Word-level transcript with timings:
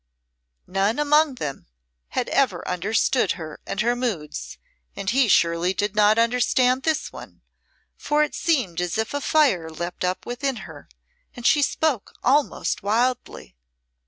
None 0.65 0.97
among 0.97 1.35
them 1.35 1.67
had 2.07 2.27
ever 2.29 2.67
understood 2.67 3.33
her 3.33 3.59
and 3.67 3.81
her 3.81 3.95
moods, 3.95 4.57
and 4.95 5.07
he 5.07 5.27
surely 5.27 5.75
did 5.75 5.95
not 5.95 6.17
understand 6.17 6.81
this 6.81 7.13
one 7.13 7.43
for 7.97 8.23
it 8.23 8.33
seemed 8.33 8.81
as 8.81 8.97
if 8.97 9.13
a 9.13 9.21
fire 9.21 9.69
leaped 9.69 10.03
up 10.03 10.25
within 10.25 10.55
her, 10.65 10.89
and 11.35 11.45
she 11.45 11.61
spoke 11.61 12.15
almost 12.23 12.81
wildly. 12.81 13.55